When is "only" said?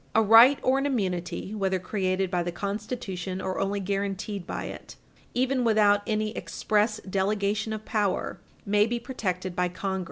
3.59-3.79